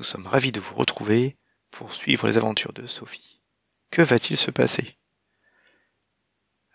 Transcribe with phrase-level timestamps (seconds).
[0.00, 1.36] Nous sommes ravis de vous retrouver
[1.70, 3.42] pour suivre les aventures de Sophie.
[3.90, 4.96] Que va-t-il se passer?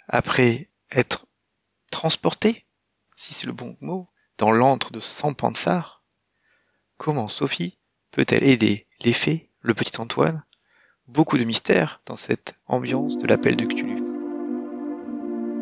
[0.07, 1.25] Après être
[1.89, 2.67] transporté,
[3.15, 4.07] si c'est le bon mot,
[4.37, 6.03] dans l'antre de Sampansar,
[6.97, 7.79] comment Sophie
[8.11, 10.43] peut-elle aider les fées, le petit Antoine?
[11.07, 14.03] Beaucoup de mystères dans cette ambiance de l'appel de Cthulhu.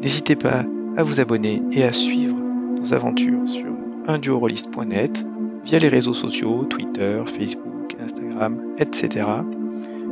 [0.02, 0.66] N'hésitez pas
[0.98, 3.74] à vous abonner et à suivre nos aventures sur
[4.06, 5.24] unduorolist.net
[5.66, 9.28] via les réseaux sociaux, Twitter, Facebook, Instagram, etc.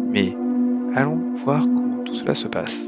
[0.09, 0.35] Mais
[0.95, 2.85] allons voir comment tout cela se passe.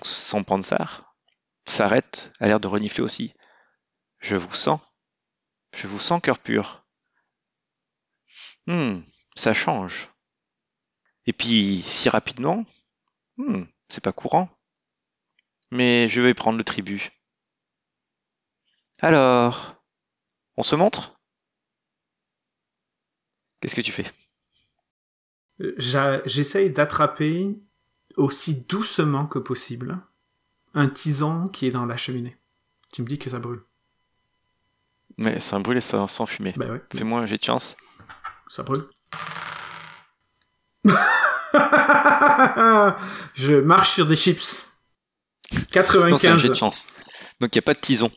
[0.00, 1.14] Donc sans Pansar
[1.66, 3.34] s'arrête, a l'air de renifler aussi.
[4.18, 4.80] Je vous sens.
[5.76, 6.86] Je vous sens cœur pur.
[8.66, 9.00] Hmm,
[9.36, 10.08] ça change.
[11.26, 12.64] Et puis si rapidement,
[13.36, 14.48] hmm, c'est pas courant.
[15.70, 17.10] Mais je vais prendre le tribut.
[19.00, 19.84] Alors,
[20.56, 21.20] on se montre?
[23.60, 24.06] Qu'est-ce que tu fais?
[25.76, 27.60] J'a- J'essaye d'attraper
[28.16, 29.98] aussi doucement que possible
[30.74, 32.36] un tison qui est dans la cheminée.
[32.92, 33.62] Tu me dis que ça brûle.
[35.16, 36.54] Mais ça brûle et ça sans fumer.
[36.56, 37.76] Bah ouais, Fais-moi un jet de chance.
[38.48, 38.82] ça brûle.
[43.34, 44.64] Je marche sur des chips.
[45.52, 45.58] Non,
[46.18, 46.48] c'est un jet 95.
[46.48, 46.86] de chance.
[47.40, 48.10] Donc il n'y a pas de tison.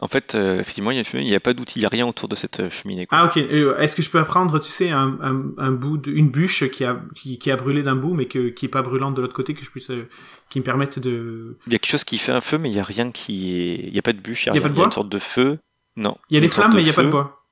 [0.00, 2.36] En fait, euh, effectivement, il y a, pas d'outil, il n'y a rien autour de
[2.36, 3.06] cette euh, cheminée.
[3.06, 3.18] quoi.
[3.18, 3.36] Ah ok.
[3.38, 6.70] Euh, Est-ce que je peux prendre, tu sais, un, un, un bout, de, une bûche
[6.70, 9.22] qui a qui, qui a brûlé d'un bout, mais que, qui est pas brûlante de
[9.22, 10.08] l'autre côté, que je puisse, euh,
[10.50, 11.58] qui me permette de.
[11.66, 13.58] Il y a quelque chose qui fait un feu, mais il n'y a rien qui
[13.58, 13.86] est.
[13.88, 15.08] Il n'y a pas de bûche, il y a, pas de y a une sorte
[15.08, 15.58] de feu.
[15.96, 16.16] Non.
[16.30, 17.44] Il y a des flammes, mais il y a pas de bois.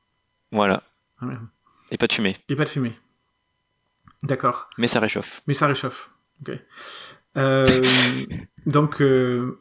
[0.53, 0.84] Voilà.
[1.21, 1.47] Ah, merde.
[1.91, 2.37] Et pas de fumée.
[2.49, 2.97] Il y a pas de fumée.
[4.23, 4.69] D'accord.
[4.78, 5.43] Mais ça réchauffe.
[5.47, 6.11] Mais ça réchauffe.
[6.41, 6.57] Ok.
[7.37, 7.83] Euh,
[8.67, 9.61] donc, euh,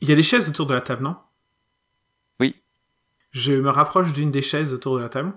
[0.00, 1.16] il y a des chaises autour de la table, non.
[3.36, 5.34] Je me rapproche d'une des chaises autour de la table.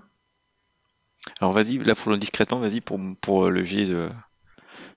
[1.42, 4.10] Alors vas-y, là pour le discrètement, vas-y pour, pour le jet de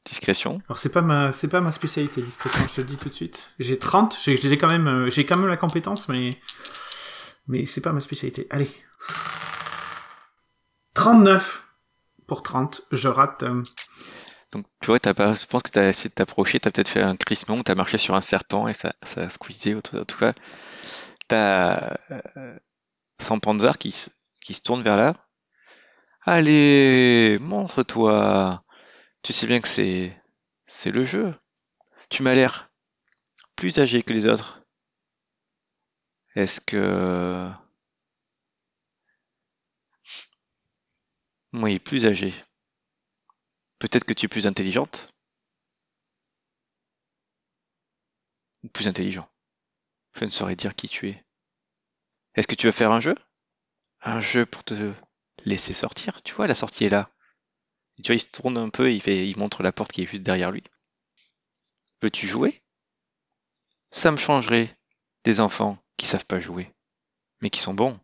[0.05, 0.63] discrétion.
[0.69, 3.15] Alors c'est pas ma c'est pas ma spécialité discrétion, je te le dis tout de
[3.15, 3.55] suite.
[3.59, 6.31] J'ai 30, j'ai j'ai quand même euh, j'ai quand même la compétence mais
[7.49, 8.47] mais c'est pas ma spécialité.
[8.51, 8.71] Allez.
[10.95, 11.67] 39
[12.29, 13.43] pour 30, je rate.
[13.43, 13.65] euh,
[14.53, 16.71] Donc tu vois, t'as pas, je pense que tu as essayé de t'approcher, tu as
[16.71, 19.75] peut-être fait un crissement, tu as marché sur un serpent et ça, ça a squeezé.
[19.75, 20.33] En tout cas,
[21.29, 21.35] tu
[23.23, 25.15] as Sampanzar qui, se tourne vers là.
[26.23, 28.65] Allez, montre-toi.
[29.23, 30.21] Tu sais bien que c'est
[30.67, 31.35] c'est le jeu.
[32.11, 32.71] Tu m'as l'air
[33.57, 34.63] plus âgé que les autres.
[36.35, 37.51] Est-ce que...
[41.53, 42.35] Oui, plus âgé?
[43.79, 45.13] Peut-être que tu es plus intelligente.
[48.65, 49.29] Ou plus intelligent.
[50.15, 51.25] Je ne saurais dire qui tu es.
[52.35, 53.15] Est-ce que tu vas faire un jeu?
[54.03, 54.93] Un jeu pour te
[55.45, 57.11] laisser sortir Tu vois, la sortie est là.
[57.99, 59.93] Et tu vois, il se tourne un peu et il, fait, il montre la porte
[59.93, 60.63] qui est juste derrière lui.
[62.01, 62.63] Veux-tu jouer?
[63.91, 64.77] Ça me changerait
[65.25, 66.73] des enfants qui savent pas jouer,
[67.43, 68.01] mais qui sont bons.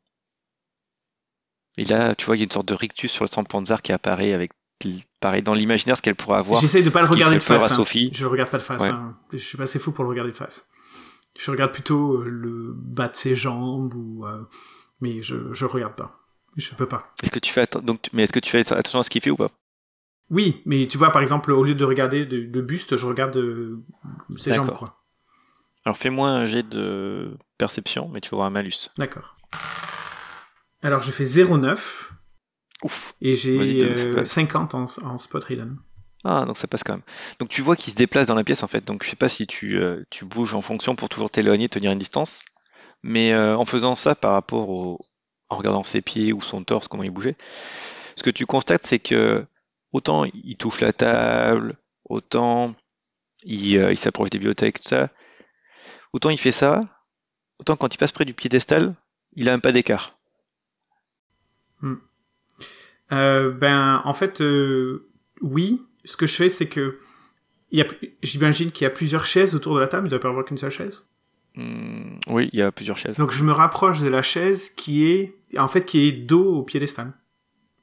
[1.78, 3.92] Et là, tu vois, il y a une sorte de rictus sur le Sampanzar qui
[3.92, 4.52] apparaît avec,
[5.20, 6.60] pareil, dans l'imaginaire ce qu'elle pourrait avoir.
[6.60, 7.62] J'essaye de pas le regarder de face.
[7.72, 7.74] hein.
[7.76, 8.10] Sophie.
[8.12, 8.82] Je le regarde pas de face.
[8.82, 8.88] Ouais.
[8.88, 9.16] hein.
[9.32, 10.66] Je suis pas assez fou pour le regarder de face.
[11.38, 14.43] Je regarde plutôt euh, le bas de ses jambes ou euh,
[15.00, 16.21] mais je je le regarde pas.
[16.56, 17.09] Je peux pas.
[17.22, 19.31] Est-ce que tu fais donc, mais est-ce que tu fais attention à ce qu'il fait
[19.31, 19.50] ou pas?
[20.31, 23.37] Oui, mais tu vois par exemple au lieu de regarder de, de buste, je regarde
[23.37, 23.82] euh,
[24.37, 24.97] ses jambes quoi.
[25.84, 28.91] Alors fais-moi un jet de perception, mais tu vas avoir un malus.
[28.99, 29.37] D'accord.
[30.82, 32.10] Alors je fais 0,9
[32.84, 33.15] Ouf.
[33.20, 34.25] et j'ai Vas-y, donne, euh, c'est fait.
[34.25, 35.78] 50 en, en spot hidden.
[36.25, 37.03] Ah, donc ça passe quand même.
[37.38, 38.85] Donc tu vois qu'il se déplace dans la pièce en fait.
[38.85, 41.93] Donc je sais pas si tu, euh, tu bouges en fonction pour toujours t'éloigner, tenir
[41.93, 42.43] une distance.
[43.03, 45.00] Mais euh, en faisant ça par rapport au,
[45.49, 47.37] en regardant ses pieds ou son torse, comment il bougeait,
[48.17, 49.47] ce que tu constates c'est que
[49.93, 52.75] autant il touche la table, autant
[53.44, 55.11] il, euh, s'approche des bibliothèques, tout ça,
[56.12, 56.85] autant il fait ça,
[57.61, 58.97] autant quand il passe près du piédestal,
[59.35, 60.19] il a un pas d'écart.
[63.12, 64.43] Euh, ben en fait
[65.41, 66.99] oui, ce que je fais c'est que
[68.22, 70.44] j'imagine qu'il y a plusieurs chaises autour de la table, il doit pas y avoir
[70.44, 71.08] qu'une seule chaise.
[71.55, 73.16] Hmm, oui, il y a plusieurs chaises.
[73.19, 76.62] Donc je me rapproche de la chaise qui est en fait qui est dos au
[76.62, 77.12] piédestal.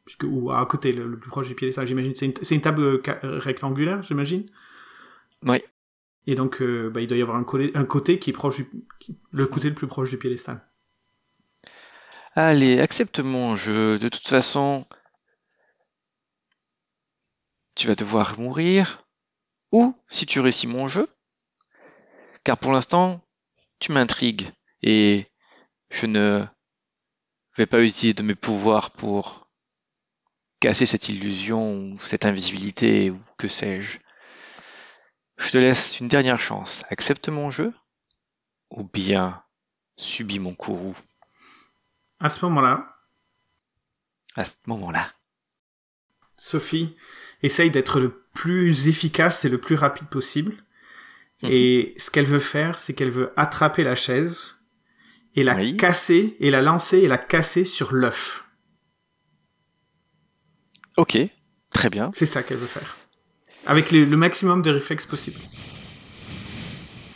[0.05, 2.13] puisque ou à côté, le, le plus proche du piédestal, j'imagine.
[2.15, 3.01] C'est une, table euh,
[3.39, 4.45] rectangulaire, j'imagine.
[5.43, 5.57] Oui.
[6.27, 8.57] Et donc, euh, bah, il doit y avoir un, collé- un côté qui est proche
[8.57, 8.67] du,
[8.99, 10.61] qui- le côté le plus proche du piédestal.
[12.35, 13.97] Allez, accepte mon jeu.
[13.97, 14.85] De toute façon,
[17.75, 19.05] tu vas devoir mourir.
[19.71, 21.09] Ou si tu réussis mon jeu,
[22.43, 23.21] car pour l'instant,
[23.79, 24.49] tu m'intrigues
[24.81, 25.29] et
[25.89, 26.45] je ne
[27.57, 29.49] vais pas utiliser de mes pouvoirs pour
[30.59, 33.99] casser cette illusion ou cette invisibilité ou que sais-je.
[35.37, 36.83] Je te laisse une dernière chance.
[36.89, 37.73] Accepte mon jeu
[38.69, 39.43] ou bien
[39.97, 40.95] subis mon courroux
[42.19, 42.95] À ce moment-là,
[44.35, 45.11] à ce moment-là.
[46.37, 46.95] Sophie
[47.45, 50.53] essaye d'être le plus efficace et le plus rapide possible.
[51.43, 51.49] Mhm.
[51.51, 54.55] Et ce qu'elle veut faire, c'est qu'elle veut attraper la chaise
[55.35, 55.75] et la Oui.
[55.77, 58.45] casser, et la lancer et la casser sur l'œuf.
[60.97, 61.17] Ok,
[61.71, 62.11] très bien.
[62.13, 62.95] C'est ça qu'elle veut faire.
[63.65, 65.37] Avec le, le maximum de réflexes possible.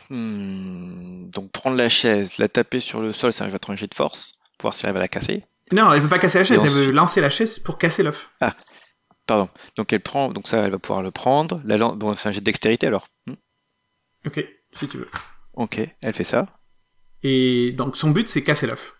[0.09, 3.93] Hmm, donc prendre la chaise, la taper sur le sol, ça être un jet de
[3.95, 5.43] force, pour voir si elle va la casser.
[5.71, 8.01] Non, elle veut pas casser la chaise, Et elle veut lancer la chaise pour casser
[8.03, 8.31] l'œuf.
[9.29, 9.47] Pardon.
[9.77, 11.61] Donc elle prend, donc ça, elle va pouvoir le prendre.
[11.63, 13.07] La bon, c'est un jet de dextérité alors.
[13.27, 13.33] Hmm,
[14.25, 14.43] Ok,
[14.73, 15.07] si tu veux.
[15.53, 16.47] Ok, elle fait ça.
[17.23, 18.95] Et donc son but, c'est casser l'œuf.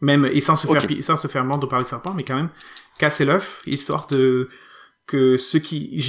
[0.00, 2.50] Même, et sans se, faire, sans se faire mordre par les serpents, mais quand même,
[2.98, 4.48] casser l'œuf, histoire de
[5.06, 6.00] que ce qui,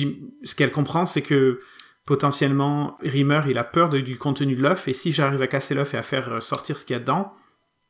[0.43, 1.59] ce qu'elle comprend, c'est que
[2.05, 5.73] potentiellement, Rimmer, il a peur de- du contenu de l'œuf, et si j'arrive à casser
[5.73, 7.33] l'œuf et à faire euh, sortir ce qu'il y a dedans,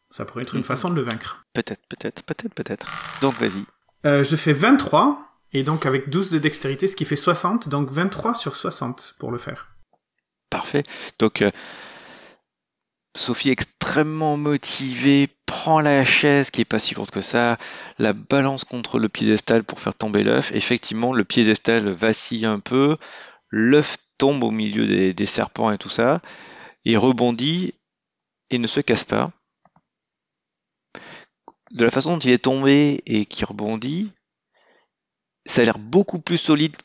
[0.09, 0.65] ça pourrait être une Mhm.
[0.65, 1.43] façon de le vaincre.
[1.53, 2.87] Peut-être, peut-être, peut-être, peut-être.
[3.21, 3.63] Donc vas-y.
[4.05, 7.91] Euh, je fais 23, et donc avec 12 de dextérité, ce qui fait 60, donc
[7.91, 9.69] 23 sur 60 pour le faire.
[10.49, 10.83] Parfait.
[11.19, 11.51] Donc euh,
[13.15, 17.57] Sophie extrêmement motivée prend la chaise qui est pas si lourde que ça,
[17.99, 20.51] la balance contre le piédestal pour faire tomber l'œuf.
[20.53, 22.97] Effectivement, le piédestal vacille un peu,
[23.49, 26.21] l'œuf tombe au milieu des, serpents et tout ça,
[26.85, 27.75] et rebondit
[28.49, 29.31] et ne se casse pas.
[31.71, 34.11] De la façon dont il est tombé et qui rebondit,
[35.45, 36.75] ça a l'air beaucoup plus solide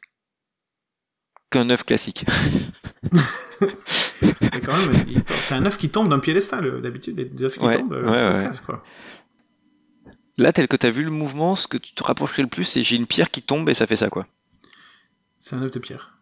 [1.50, 2.25] qu'un œuf classique.
[3.62, 4.93] Mais quand même,
[5.28, 8.32] c'est un œuf qui tombe d'un piédestal, d'habitude, les œufs qui Ouais, tombent, ouais, ça
[8.32, 8.84] se casse, quoi.
[10.37, 12.64] Là, tel que tu as vu le mouvement, ce que tu te rapprocherais le plus,
[12.64, 14.26] c'est j'ai une pierre qui tombe et ça fait ça, quoi.
[15.38, 16.19] C'est un œuf de pierre.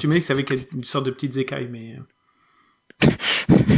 [0.00, 1.98] tu me dis que c'est avec une sorte de petites écailles, mais...
[3.02, 3.08] euh,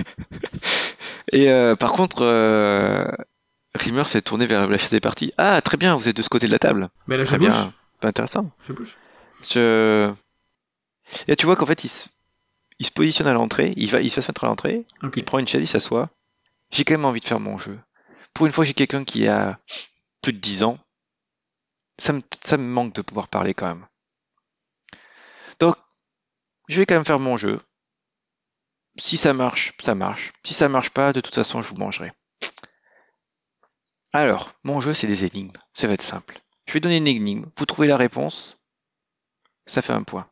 [1.33, 3.07] Et euh, par contre, euh,
[3.79, 5.33] Rimmer s'est tourné vers la chaise des parties.
[5.39, 6.89] Ah, très bien, vous êtes de ce côté de la table.
[7.07, 7.49] Mais là, je Très bouge.
[7.49, 8.51] bien, pas intéressant.
[8.67, 8.97] Je bouge.
[9.51, 10.13] Je...
[11.27, 12.09] Et là, tu vois qu'en fait, il se...
[12.79, 14.85] il se positionne à l'entrée, il va, il se mettre à l'entrée,
[15.17, 16.11] il prend une chaise, il s'assoit.
[16.71, 17.79] J'ai quand même envie de faire mon jeu.
[18.35, 19.59] Pour une fois, j'ai quelqu'un qui a
[20.23, 20.79] plus de 10 ans.
[21.99, 23.87] Ça me, ça me manque de pouvoir parler quand même.
[25.61, 25.77] Donc,
[26.69, 27.59] je vais quand même faire mon jeu.
[28.97, 30.33] Si ça marche, ça marche.
[30.45, 32.13] Si ça marche pas, de toute façon, je vous mangerai.
[34.13, 35.57] Alors, mon jeu, c'est des énigmes.
[35.75, 36.41] Ça va être simple.
[36.67, 37.47] Je vais donner une énigme.
[37.57, 38.59] Vous trouvez la réponse.
[39.67, 40.31] Ça fait un point.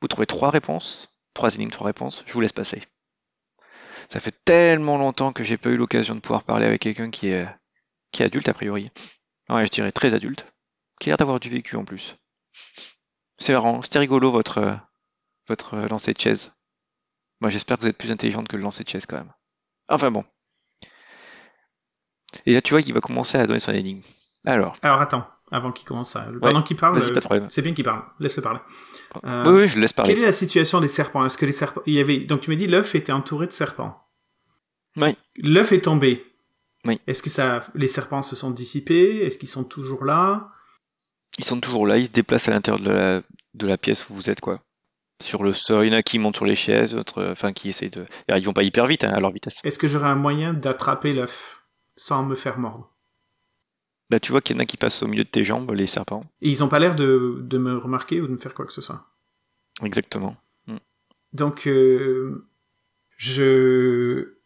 [0.00, 1.08] Vous trouvez trois réponses.
[1.34, 2.24] Trois énigmes, trois réponses.
[2.26, 2.82] Je vous laisse passer.
[4.08, 7.28] Ça fait tellement longtemps que j'ai pas eu l'occasion de pouvoir parler avec quelqu'un qui
[7.28, 7.46] est,
[8.12, 8.88] qui est adulte, a priori.
[9.48, 10.46] Ouais, je dirais très adulte.
[11.00, 12.16] Qui a l'air d'avoir du vécu en plus.
[13.36, 13.82] C'est marrant.
[13.82, 14.78] C'était rigolo, votre,
[15.46, 16.52] votre euh, lancer de chaise.
[17.40, 19.32] Moi, j'espère que vous êtes plus intelligente que le lancer de chaise quand même.
[19.88, 20.24] Enfin bon.
[22.46, 24.00] Et là, tu vois qu'il va commencer à donner son énigme.
[24.44, 26.26] Alors, Alors, attends, avant qu'il commence ça.
[26.40, 27.00] Pendant qu'il parle,
[27.50, 28.02] c'est bien qu'il parle.
[28.20, 28.60] Laisse-le parler.
[29.24, 30.14] Euh, Oui, oui, je laisse parler.
[30.14, 31.24] Quelle est la situation des serpents?
[31.24, 31.82] Est-ce que les serpents...
[31.86, 32.20] Il y avait...
[32.20, 34.02] Donc, tu m'as dit l'œuf était entouré de serpents.
[34.96, 35.16] Oui.
[35.36, 36.24] L'œuf est tombé.
[36.84, 37.00] Oui.
[37.06, 37.60] Est-ce que ça...
[37.74, 39.26] les serpents se sont dissipés?
[39.26, 40.48] Est-ce qu'ils sont toujours là?
[41.38, 43.22] Ils sont toujours là, ils se déplacent à l'intérieur de la,
[43.54, 44.60] de la pièce où vous êtes, quoi.
[45.22, 47.68] Sur le sol, il y en a qui montent sur les chaises, d'autres, enfin, qui
[47.68, 48.06] essayent de.
[48.28, 49.60] Ils vont pas hyper vite, hein, à leur vitesse.
[49.64, 51.55] Est-ce que j'aurais un moyen d'attraper l'œuf?
[51.96, 52.92] Sans me faire mordre
[54.10, 55.88] Là, tu vois qu'il y en a qui passent au milieu de tes jambes, les
[55.88, 56.24] serpents.
[56.40, 57.38] Et ils ont pas l'air de...
[57.40, 59.04] de me remarquer ou de me faire quoi que ce soit.
[59.82, 60.36] Exactement.
[61.32, 62.48] Donc, euh,
[63.16, 64.36] je...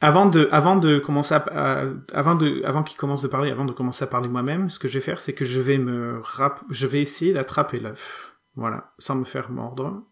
[0.00, 1.84] Avant de, avant de commencer à,
[2.14, 4.88] avant de, avant qu'il commence de parler, avant de commencer à parler moi-même, ce que
[4.88, 8.34] je vais faire, c'est que je vais me rap, je vais essayer d'attraper l'œuf.
[8.54, 10.02] Voilà, sans me faire mordre.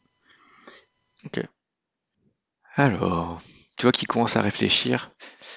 [2.74, 3.40] Alors,
[3.78, 5.10] tu vois qu'il commence à réfléchir.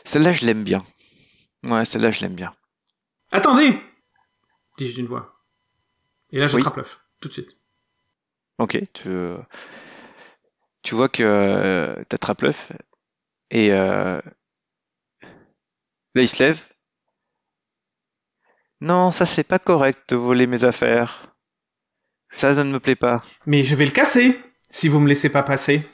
[0.05, 0.83] Celle-là, je l'aime bien.
[1.63, 2.51] Ouais, celle-là, je l'aime bien.
[3.31, 3.79] Attendez!
[4.77, 5.35] Dis-je d'une voix.
[6.31, 6.51] Et là, Oui.
[6.51, 7.01] j'attrape l'œuf.
[7.19, 7.57] Tout de suite.
[8.57, 9.09] Ok, tu,
[10.83, 12.71] tu vois que euh, t'attrapes l'œuf
[13.49, 14.21] et euh,
[16.15, 16.63] là il se lève.
[18.81, 21.35] Non, ça c'est pas correct de voler mes affaires.
[22.31, 23.23] Ça, ça ne me plaît pas.
[23.45, 25.87] Mais je vais le casser, si vous me laissez pas passer.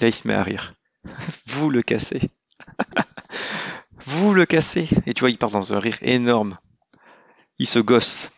[0.00, 0.74] Là, il se met à rire.
[1.46, 2.20] Vous le cassez.
[4.06, 4.88] Vous le cassez.
[5.06, 6.56] Et tu vois, il part dans un rire énorme.
[7.58, 8.30] Il se gosse.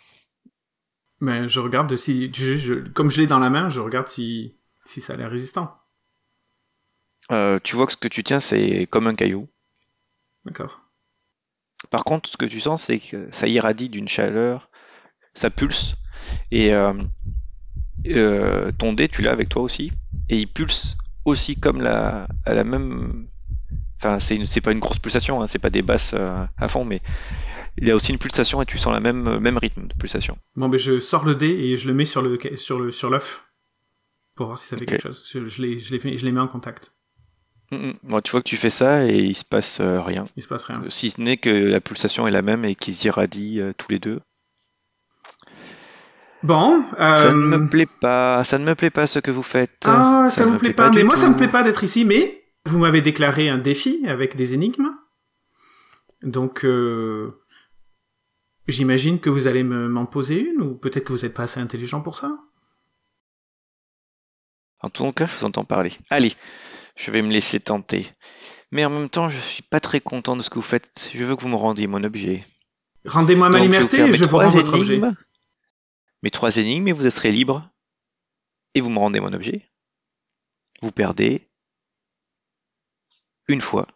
[1.20, 4.56] Mais je regarde si, je- je- comme je l'ai dans la main, je regarde si,
[4.84, 5.74] si ça a l'air résistant.
[7.32, 9.48] Euh, tu vois que ce que tu tiens, c'est comme un caillou.
[10.44, 10.80] D'accord.
[11.90, 14.70] Par contre, ce que tu sens, c'est que ça irradie d'une chaleur,
[15.34, 15.96] ça pulse.
[16.50, 16.94] Et euh,
[18.06, 19.92] euh, ton dé, tu l'as avec toi aussi.
[20.28, 20.96] Et il pulse
[21.28, 23.26] aussi comme la, à la même.
[23.96, 27.02] Enfin, c'est pas une grosse pulsation, hein, c'est pas des basses euh, à fond, mais
[27.78, 30.38] il y a aussi une pulsation et tu sens la même, même rythme de pulsation.
[30.56, 33.10] Bon, ben je sors le dé et je le mets sur le sur le sur
[33.10, 33.44] l'œuf
[34.34, 35.28] pour voir si ça fait quelque chose.
[35.32, 36.92] Je, je les je les je les mets en contact.
[37.70, 37.94] Mm, mm.
[38.04, 40.24] Bon, tu vois que tu fais ça et il se passe euh, rien.
[40.36, 40.82] Il se passe rien.
[40.88, 43.98] Si ce n'est que la pulsation est la même et qu'ils irradient euh, tous les
[43.98, 44.20] deux.
[46.42, 46.84] Bon.
[46.98, 47.16] Euh...
[47.16, 49.84] Ça ne me plaît pas, ça ne me plaît pas ce que vous faites.
[49.86, 51.38] Ah, ça, ne vous me plaît pas, mais moi ça me tout.
[51.38, 54.90] plaît pas d'être ici, mais vous m'avez déclaré un défi avec des énigmes.
[56.22, 57.40] Donc euh,
[58.66, 61.60] j'imagine que vous allez me- m'en poser une, ou peut-être que vous n'êtes pas assez
[61.60, 62.38] intelligent pour ça?
[64.80, 65.90] En tout cas, je vous entends parler.
[66.08, 66.32] Allez,
[66.96, 68.06] je vais me laisser tenter.
[68.70, 71.10] Mais en même temps, je suis pas très content de ce que vous faites.
[71.14, 72.44] Je veux que vous me rendiez mon objet.
[73.04, 75.00] Rendez-moi ma Donc, je vais vous liberté mes je vous rends votre objet.
[76.22, 77.68] Mes trois énigmes et vous serez libre.
[78.74, 79.68] Et vous me rendez mon objet.
[80.82, 81.48] Vous perdez
[83.48, 83.86] une fois.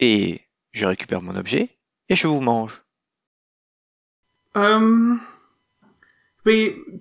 [0.00, 2.82] Et je récupère mon objet et je vous mange.
[4.56, 5.16] Euh...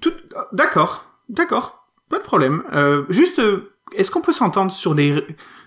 [0.01, 0.13] Tout...
[0.53, 2.63] D'accord, d'accord, pas de problème.
[2.73, 5.23] Euh, juste, euh, est-ce qu'on peut s'entendre sur les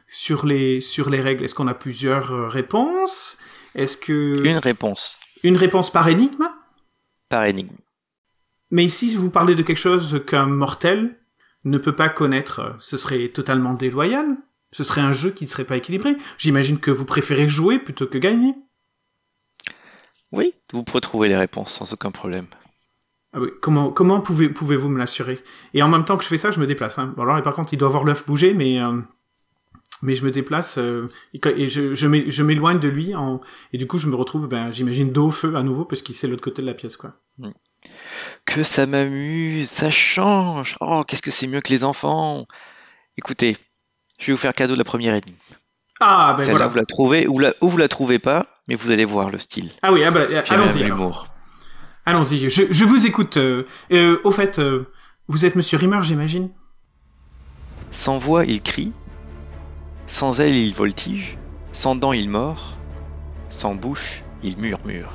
[0.08, 1.44] sur les sur les règles?
[1.44, 3.38] Est-ce qu'on a plusieurs euh, réponses?
[3.76, 6.48] Est-ce que Une réponse une réponse par énigme?
[7.28, 7.76] Par énigme.
[8.70, 11.16] Mais ici, si vous parlez de quelque chose qu'un mortel
[11.64, 14.36] ne peut pas connaître, ce serait totalement déloyal.
[14.72, 16.16] Ce serait un jeu qui ne serait pas équilibré.
[16.36, 18.54] J'imagine que vous préférez jouer plutôt que gagner.
[20.30, 22.46] Oui, vous pourrez trouver les réponses sans aucun problème.
[23.32, 25.42] Ah oui, comment, comment pouvez, pouvez-vous me l'assurer?
[25.72, 26.98] Et en même temps que je fais ça, je me déplace.
[26.98, 27.14] Hein.
[27.16, 29.00] Bon, alors, par contre, il doit voir l'œuf bouger, mais, euh,
[30.02, 33.14] mais je me déplace euh, et, je, je m'é- je m'éloigne de lui.
[33.14, 33.40] En,
[33.72, 36.14] et du coup, je me retrouve, ben, j'imagine, dos au feu à nouveau, parce qu'il
[36.14, 36.96] c'est l'autre côté de la pièce.
[36.98, 37.14] quoi.
[38.46, 40.76] Que ça m'amuse, ça change.
[40.80, 42.46] Oh, qu'est-ce que c'est mieux que les enfants.
[43.16, 43.56] Écoutez,
[44.18, 45.36] je vais vous faire cadeau de la première énigme.
[46.00, 46.66] Ah, ben Celle-là, voilà.
[46.68, 49.38] vous la trouvez ou, la, ou vous la trouvez pas, mais vous allez voir le
[49.38, 49.70] style.
[49.82, 50.84] Ah oui, ah ben, allons-y.
[50.84, 51.26] l'humour.
[52.06, 53.36] Allons-y, je, je vous écoute.
[53.36, 54.90] euh, euh, au fait, euh,
[55.26, 56.50] vous êtes Monsieur Rimmer, j'imagine?
[57.90, 58.92] Sans voix, il crie.
[60.06, 61.36] Sans ailes, il voltige.
[61.72, 62.78] Sans dents, il mord.
[63.50, 65.12] Sans bouche, il murmure.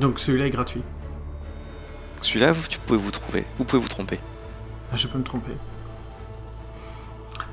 [0.00, 0.82] Donc celui-là est gratuit.
[2.22, 3.44] Celui-là, vous, tu pouvez vous trouver.
[3.58, 4.18] Vous pouvez vous tromper.
[4.92, 5.52] Ah, je peux me tromper.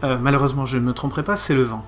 [0.04, 1.86] Euh, malheureusement, je ne me tromperai pas, c'est le vent.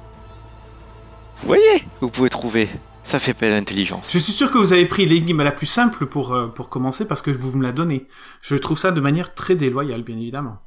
[1.42, 2.70] Vous voyez Vous pouvez trouver.
[3.04, 4.12] Ça fait pas l'intelligence.
[4.12, 7.08] Je suis sûr que vous avez pris l'énigme la plus simple pour, euh, pour commencer
[7.08, 8.08] parce que vous me la donnez.
[8.42, 10.60] Je trouve ça de manière très déloyale, bien évidemment.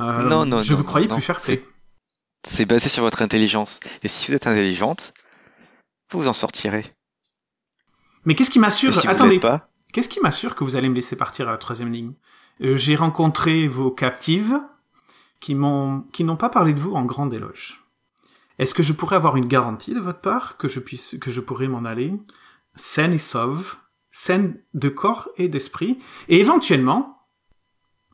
[0.00, 1.64] Euh, Non, non, Je non, vous croyais non, plus fair play.
[2.46, 3.80] C'est basé sur votre intelligence.
[4.02, 5.14] Et si vous êtes intelligente,
[6.10, 6.84] vous vous en sortirez.
[8.24, 9.40] Mais qu'est-ce qui m'assure si Attendez,
[9.92, 12.12] qu'est-ce qui m'assure que vous allez me laisser partir à la troisième ligne
[12.60, 14.58] Euh, J'ai rencontré vos captives
[15.40, 17.84] qui m'ont qui n'ont pas parlé de vous en grande éloge.
[18.58, 21.40] Est-ce que je pourrais avoir une garantie de votre part que je puisse que je
[21.40, 22.12] pourrais m'en aller
[22.76, 23.76] saine et sauve,
[24.10, 25.98] saine de corps et d'esprit,
[26.28, 27.26] et éventuellement,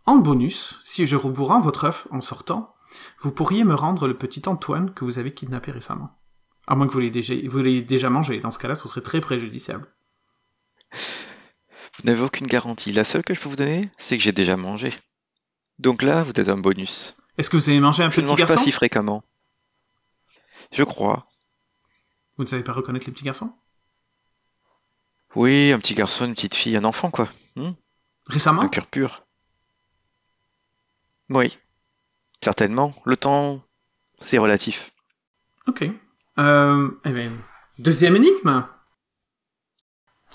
[0.07, 2.75] en bonus, si je vous rends votre œuf en sortant,
[3.21, 6.19] vous pourriez me rendre le petit Antoine que vous avez kidnappé récemment.
[6.67, 8.41] À moins que vous l'ayez déjà, vous l'ayez déjà mangé.
[8.41, 9.87] Dans ce cas-là, ce serait très préjudiciable.
[10.93, 12.93] Vous n'avez aucune garantie.
[12.93, 14.93] La seule que je peux vous donner, c'est que j'ai déjà mangé.
[15.79, 17.17] Donc là, vous êtes un bonus.
[17.39, 19.23] Est-ce que vous avez mangé un Je ne petit mange garçon pas si fréquemment.
[20.73, 21.29] Je crois.
[22.37, 23.53] Vous ne savez pas reconnaître les petits garçons
[25.35, 27.29] Oui, un petit garçon, une petite fille, un enfant, quoi.
[27.57, 27.73] Hmm
[28.27, 29.25] Récemment un cœur pur.
[31.31, 31.59] Oui.
[32.43, 32.95] Certainement.
[33.05, 33.63] Le temps,
[34.21, 34.93] c'est relatif.
[35.67, 35.85] Ok.
[36.39, 37.33] Euh, eh bien,
[37.79, 38.67] deuxième énigme.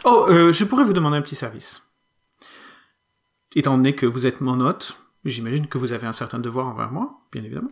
[0.05, 1.87] Oh, euh, je pourrais vous demander un petit service.
[3.55, 6.91] Étant donné que vous êtes mon hôte, j'imagine que vous avez un certain devoir envers
[6.91, 7.71] moi, bien évidemment.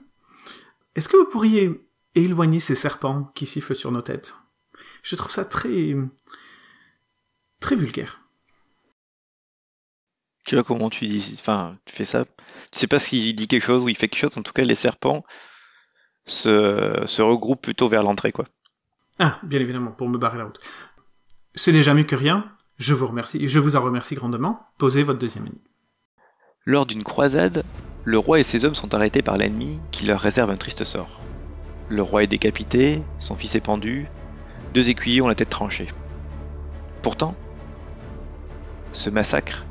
[0.95, 4.35] Est-ce que vous pourriez éloigner ces serpents qui sifflent sur nos têtes?
[5.03, 5.95] Je trouve ça très...
[7.59, 8.21] très vulgaire.
[10.45, 12.25] Tu vois comment tu dis, enfin, tu fais ça.
[12.25, 14.37] Tu sais pas s'il dit quelque chose ou il fait quelque chose.
[14.37, 15.23] En tout cas, les serpents
[16.25, 18.45] se, se regroupent plutôt vers l'entrée, quoi.
[19.19, 20.59] Ah, bien évidemment, pour me barrer la route.
[21.53, 22.45] C'est déjà mieux que rien.
[22.77, 23.47] Je vous remercie.
[23.47, 24.61] Je vous en remercie grandement.
[24.77, 25.59] Posez votre deuxième énigme.
[26.65, 27.63] Lors d'une croisade,
[28.03, 31.21] le roi et ses hommes sont arrêtés par l'ennemi qui leur réserve un triste sort.
[31.89, 34.07] Le roi est décapité, son fils est pendu,
[34.73, 35.89] deux écuyers ont la tête tranchée.
[37.01, 37.35] Pourtant,
[38.93, 39.65] ce massacre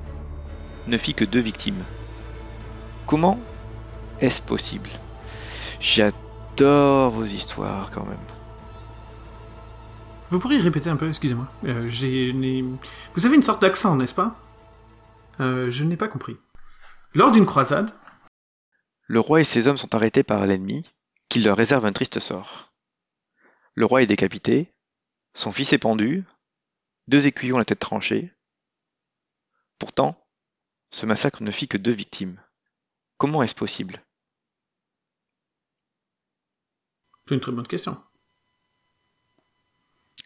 [0.87, 1.83] ne fit que deux victimes.
[3.07, 3.41] Comment
[4.21, 4.91] est-ce possible?
[5.81, 8.19] J'adore vos histoires quand même.
[10.31, 11.49] Vous pourriez répéter un peu, excusez-moi.
[11.65, 12.33] Euh, j'ai,
[13.15, 14.37] Vous avez une sorte d'accent, n'est-ce pas?
[15.41, 16.37] Euh, Je n'ai pas compris.
[17.15, 17.91] Lors d'une croisade,
[19.09, 20.89] Le roi et ses hommes sont arrêtés par l'ennemi,
[21.29, 22.73] qui leur réserve un triste sort.
[23.75, 24.73] Le roi est décapité,
[25.35, 26.25] son fils est pendu,
[27.09, 28.33] deux écuyers ont la tête tranchée.
[29.81, 30.25] Pourtant,
[30.91, 32.41] ce massacre ne fit que deux victimes.
[33.19, 34.01] Comment est-ce possible?
[37.27, 38.01] C'est une très bonne question.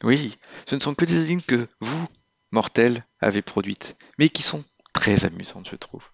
[0.04, 2.06] Oui, ce ne sont que des énigmes que vous,
[2.52, 6.04] mortels, avez produites, mais qui sont très amusantes, je trouve.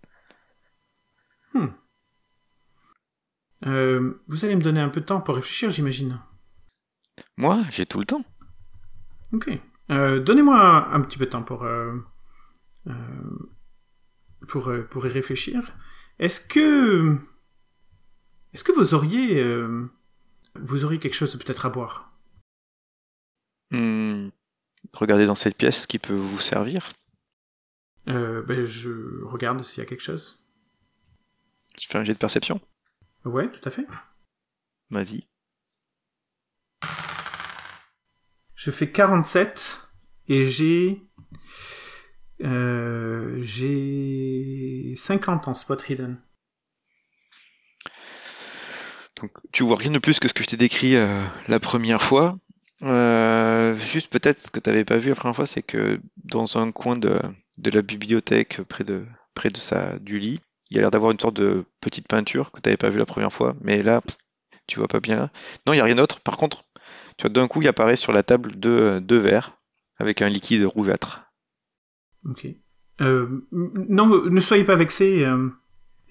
[3.66, 6.20] Euh, vous allez me donner un peu de temps pour réfléchir, j'imagine.
[7.36, 8.24] Moi, j'ai tout le temps.
[9.32, 9.50] Ok.
[9.90, 11.92] Euh, Donnez-moi un, un petit peu de temps pour euh,
[14.48, 15.76] pour pour y réfléchir.
[16.20, 17.18] Est-ce que
[18.54, 19.44] est-ce que vous auriez
[20.54, 22.09] vous auriez quelque chose peut-être à boire?
[23.70, 24.28] Hmm,
[24.92, 26.88] regardez dans cette pièce ce qui peut vous servir.
[28.08, 30.44] euh, ben, Je regarde s'il y a quelque chose.
[31.80, 32.60] Je fais un jet de perception.
[33.24, 33.86] Ouais, tout à fait.
[34.90, 35.24] Vas-y.
[38.54, 39.80] Je fais 47
[40.28, 41.02] et j'ai
[42.42, 46.20] euh, j'ai 50 en spot hidden.
[49.16, 52.02] Donc, tu vois rien de plus que ce que je t'ai décrit euh, la première
[52.02, 52.38] fois.
[52.82, 56.58] Euh, juste peut-être ce que tu n'avais pas vu la première fois, c'est que dans
[56.58, 57.20] un coin de,
[57.64, 61.20] la bibliothèque, près de, près de sa, du lit, il y a l'air d'avoir une
[61.20, 64.00] sorte de petite peinture que tu n'avais pas vu la première fois, mais là,
[64.66, 65.30] tu vois pas bien.
[65.66, 66.20] Non, il n'y a rien d'autre.
[66.20, 66.64] Par contre,
[67.16, 69.56] tu vois, d'un coup, il apparaît sur la table deux, deux verres
[69.98, 71.22] avec un liquide rougeâtre.
[72.24, 72.46] Ok.
[73.00, 75.48] Euh, non, ne soyez pas vexés euh,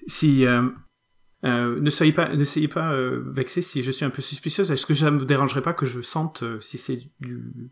[0.06, 0.44] si
[1.44, 4.70] euh, ne soyez pas ne soyez pas euh, vexés si je suis un peu suspicieuse.
[4.70, 7.70] Est-ce que ça me dérangerait pas que je sente euh, si c'est du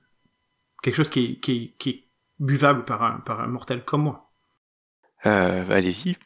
[0.82, 2.04] quelque chose qui est, qui est, qui est
[2.38, 4.32] buvable par un par un mortel comme moi?
[5.26, 6.16] Euh, allez-y,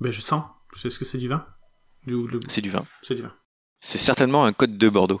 [0.00, 0.44] Ben je sens.
[0.84, 1.46] Est-ce que c'est du vin
[2.06, 2.84] le- c'est du vin.
[3.02, 3.32] C'est du vin.
[3.78, 5.20] C'est certainement un code de Bordeaux.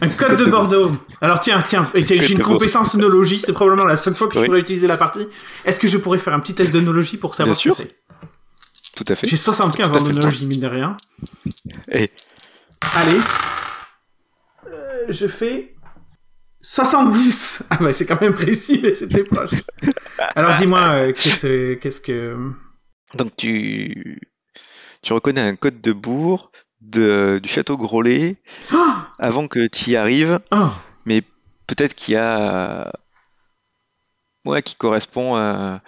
[0.00, 0.86] Un code, de, de Bordeaux.
[1.20, 4.44] Alors tiens, tiens, j'ai une de compétence œnologie, c'est probablement la seule fois que je
[4.44, 5.26] pourrais utiliser la partie.
[5.64, 7.70] Est-ce que je pourrais faire un petit test d'œnologie pour savoir Bien ce sûr.
[7.76, 7.96] que c'est?
[8.96, 9.28] Tout à fait.
[9.28, 10.96] J'ai 75 Tout à en œnologie, mine de rien.
[11.92, 12.10] Et
[12.94, 13.18] Allez.
[14.66, 15.74] Euh, je fais
[16.62, 17.62] 70.
[17.70, 19.62] Ah bah c'est quand même réussi, mais c'était proche.
[20.34, 22.36] Alors dis-moi, euh, qu'est-ce qu'est-ce que...
[23.14, 24.20] Donc tu,
[25.02, 28.36] tu reconnais un code de bourg de, du château Grolet
[28.72, 31.22] Ah avant que tu y arrives, Ah mais
[31.66, 32.92] peut-être qu'il y a
[34.44, 35.82] ouais, qui correspond à,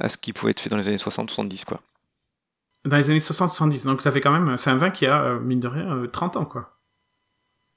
[0.00, 1.80] à ce qui pouvait être fait dans les années 60-70 quoi.
[2.88, 4.56] Dans les années 60-70, donc ça fait quand même...
[4.56, 6.78] C'est un vin qui a, euh, mine de rien, euh, 30 ans, quoi.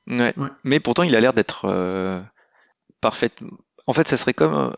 [0.07, 0.33] Ouais.
[0.37, 0.47] Ouais.
[0.63, 2.19] Mais pourtant il a l'air d'être euh,
[3.01, 3.31] parfait.
[3.87, 4.71] En fait, ça serait comme euh,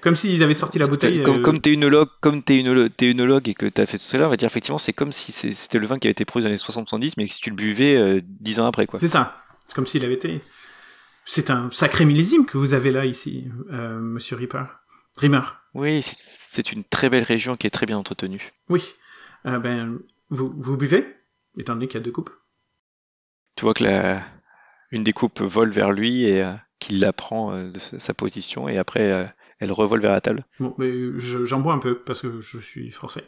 [0.00, 1.22] Comme s'ils avaient sorti la bouteille...
[1.22, 4.04] comme, euh, comme t'es œnologue, comme t'es œnologue, t'es œnologue et que t'as fait tout
[4.04, 6.44] cela, on va dire effectivement c'est comme si c'était le vin qui avait été produit
[6.44, 8.98] dans les années 60-70, mais que si tu le buvais euh, 10 ans après quoi.
[9.00, 9.36] C'est ça.
[9.66, 10.40] C'est comme s'il avait été...
[11.24, 14.62] C'est un sacré millésime que vous avez là, ici, euh, Monsieur Ripper.
[15.16, 15.40] Rimmer.
[15.74, 18.52] Oui, c'est- c'est une très belle région qui est très bien entretenue.
[18.68, 18.94] Oui.
[19.46, 19.98] Euh, ben,
[20.30, 21.06] vous, vous buvez
[21.58, 22.30] Étant donné qu'il y a deux coupes.
[23.54, 24.22] Tu vois que la,
[24.90, 28.68] une des coupes vole vers lui et euh, qu'il la prend euh, de sa position
[28.68, 29.24] et après euh,
[29.58, 30.44] elle revole vers la table.
[30.60, 33.22] Bon, mais je- j'en bois un peu parce que je suis forcé.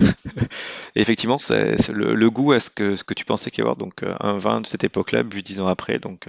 [0.00, 0.06] Et
[1.00, 3.76] effectivement, c'est le, le goût à ce que, ce que tu pensais qu'il y avoir.
[3.76, 5.98] Donc un vin de cette époque-là, bu dix ans après.
[5.98, 6.28] Donc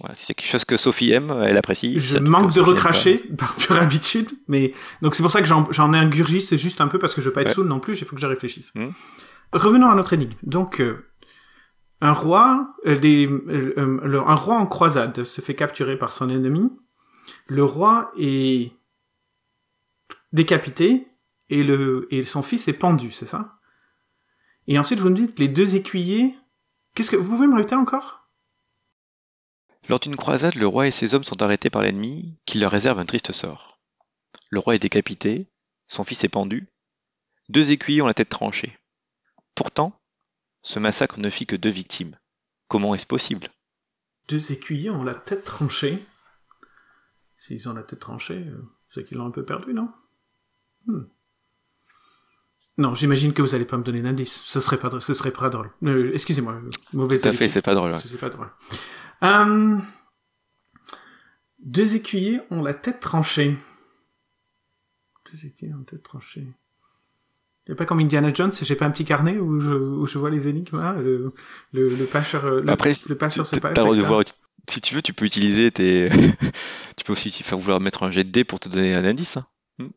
[0.00, 1.98] voilà, c'est quelque chose que Sophie aime, elle apprécie.
[2.00, 5.92] Je manque que de recracher par pure habitude, mais donc c'est pour ça que j'en
[5.92, 7.54] ingurgite, c'est juste un peu parce que je veux pas être Ouais.
[7.54, 8.74] saoul non plus, il faut que je réfléchisse.
[8.74, 8.92] Mhm.
[9.52, 10.32] Revenons à notre énigme.
[10.42, 11.06] Donc, euh,
[12.00, 16.28] un roi, euh, des, euh, le- un roi en croisade se fait capturer par son
[16.28, 16.70] ennemi.
[17.46, 18.72] Le roi est
[20.32, 21.06] décapité
[21.50, 23.58] et le et son fils est pendu, c'est ça?
[24.66, 26.34] Et ensuite vous me dites les deux écuyers.
[26.94, 28.23] Qu'est-ce que vous pouvez me répéter encore?
[29.88, 32.98] Lors d'une croisade, le roi et ses hommes sont arrêtés par l'ennemi, qui leur réserve
[32.98, 33.80] un triste sort.
[34.50, 35.46] Le roi est décapité,
[35.86, 36.66] son fils est pendu,
[37.48, 38.78] deux écuyers ont la tête tranchée.
[39.54, 40.00] Pourtant,
[40.62, 42.16] ce massacre ne fit que deux victimes.
[42.68, 43.48] Comment est-ce possible?
[44.28, 46.02] Deux écuyers ont la tête tranchée?
[47.36, 49.90] S'ils ont la tête tranchée, euh, c'est qu'ils l'ont un peu perdu, non?
[50.86, 51.02] Hmm.
[52.78, 54.42] Non, j'imagine que vous allez pas me donner d'indice.
[54.44, 55.70] Ce serait pas, ce serait pas drôle.
[55.84, 56.60] Euh, excusez-moi,
[56.92, 57.96] mauvaise Tout à fait, c'est pas drôle.
[57.98, 58.48] C'est pas drôle.
[59.22, 59.78] Euh,
[61.58, 63.56] deux écuyers ont la tête tranchée.
[65.32, 66.46] Deux écuyers ont la tête tranchée.
[67.66, 70.18] Il a pas comme Indiana Jones, j'ai pas un petit carnet où je, où je
[70.18, 71.32] vois les énigmes, hein, le,
[71.72, 74.22] le, le pêcheur, le, Après, le de voir,
[74.68, 76.10] si tu veux, tu peux utiliser tes,
[76.96, 79.38] tu peux aussi faire vouloir mettre un jet de dés pour te donner un indice.
[79.38, 79.46] Hein.
[79.78, 79.88] Hmm.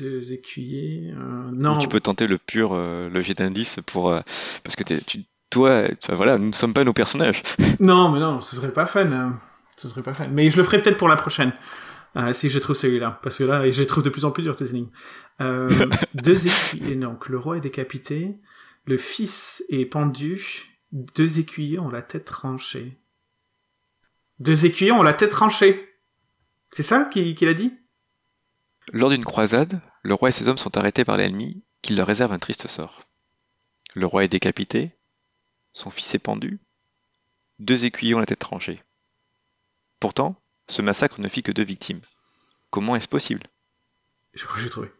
[0.00, 1.76] Deux écuyers, euh, non.
[1.76, 4.20] Ou tu peux tenter le pur, euh, le jet d'indice pour, euh,
[4.62, 7.42] parce que tu, toi, voilà, nous ne sommes pas nos personnages.
[7.80, 9.10] non, mais non, ce serait pas fun.
[9.12, 9.36] Hein.
[9.76, 10.26] Ce serait pas fun.
[10.30, 11.52] Mais je le ferai peut-être pour la prochaine.
[12.16, 13.18] Euh, si je trouve celui-là.
[13.22, 14.90] Parce que là, je trouve de plus en plus dur, tes énigmes.
[15.40, 15.68] Euh,
[16.14, 18.36] deux écuyers, donc le roi est décapité,
[18.84, 23.00] le fils est pendu, deux écuyers ont la tête tranchée.
[24.38, 25.88] Deux écuyers ont la tête tranchée.
[26.70, 27.72] C'est ça qu'il a dit?
[28.92, 32.32] Lors d'une croisade, le roi et ses hommes sont arrêtés par l'ennemi, qui leur réserve
[32.32, 33.02] un triste sort.
[33.94, 34.96] Le roi est décapité,
[35.74, 36.60] son fils est pendu,
[37.58, 38.82] deux écuyers ont la tête tranchée.
[40.00, 42.00] Pourtant, ce massacre ne fit que deux victimes.
[42.70, 43.46] Comment est-ce possible?
[44.32, 44.90] Je crois que j'ai trouvé.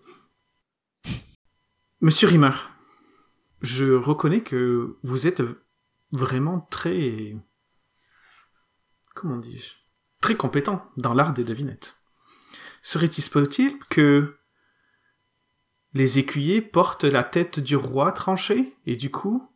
[2.00, 2.52] Monsieur Rimmer,
[3.62, 5.42] je reconnais que vous êtes
[6.12, 7.34] vraiment très...
[9.14, 9.74] Comment dis-je
[10.20, 11.96] Très compétent dans l'art des devinettes.
[12.82, 14.36] Serait-il possible que
[15.92, 19.48] les écuyers portent la tête du roi tranchée, et du coup,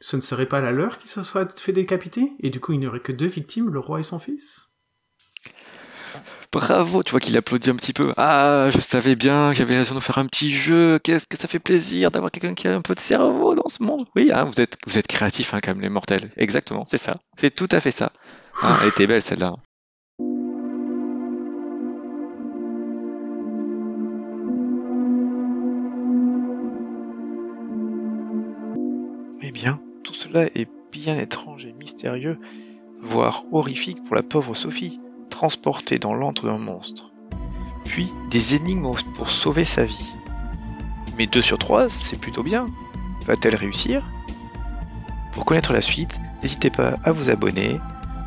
[0.00, 2.80] ce ne serait pas la leur qui se soit fait décapiter, et du coup il
[2.80, 4.68] n'y aurait que deux victimes, le roi et son fils?
[6.50, 8.14] Bravo, tu vois qu'il applaudit un petit peu.
[8.16, 10.98] Ah, je savais bien que j'avais raison de faire un petit jeu.
[10.98, 13.82] Qu'est-ce que ça fait plaisir d'avoir quelqu'un qui a un peu de cerveau dans ce
[13.82, 14.06] monde.
[14.16, 16.30] Oui, hein, vous êtes, vous êtes créatif hein, quand même les mortels.
[16.38, 17.18] Exactement, c'est ça.
[17.36, 18.12] C'est tout à fait ça.
[18.62, 19.56] Ah, elle était belle celle-là.
[29.42, 32.38] Eh bien, tout cela est bien étrange et mystérieux,
[33.02, 37.12] voire horrifique pour la pauvre Sophie transporté dans l'antre d'un monstre.
[37.84, 40.10] Puis des énigmes pour sauver sa vie.
[41.18, 42.70] Mais 2 sur 3, c'est plutôt bien.
[43.26, 44.02] Va-t-elle réussir?
[45.34, 47.78] Pour connaître la suite, n'hésitez pas à vous abonner,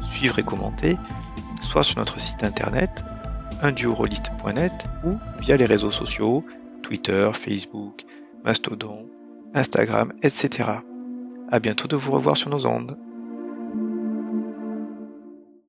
[0.03, 0.97] suivre et commenter,
[1.63, 3.03] soit sur notre site internet
[3.63, 6.45] unduorolist.net ou via les réseaux sociaux,
[6.83, 8.05] Twitter, Facebook,
[8.43, 9.07] Mastodon,
[9.55, 10.73] Instagram, etc.
[11.53, 12.97] A bientôt de vous revoir sur nos ondes.